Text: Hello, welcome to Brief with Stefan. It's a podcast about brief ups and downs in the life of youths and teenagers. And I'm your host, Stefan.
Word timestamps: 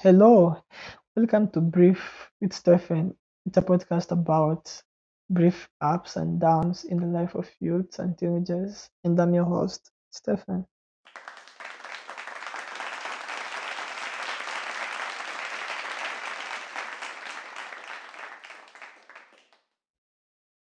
Hello, 0.00 0.62
welcome 1.16 1.50
to 1.52 1.60
Brief 1.60 2.30
with 2.40 2.52
Stefan. 2.52 3.16
It's 3.46 3.56
a 3.58 3.62
podcast 3.62 4.10
about 4.12 4.82
brief 5.30 5.68
ups 5.80 6.16
and 6.16 6.40
downs 6.40 6.84
in 6.84 6.98
the 6.98 7.06
life 7.06 7.34
of 7.34 7.50
youths 7.60 7.98
and 7.98 8.16
teenagers. 8.18 8.90
And 9.04 9.18
I'm 9.20 9.34
your 9.34 9.44
host, 9.46 9.90
Stefan. 10.10 10.66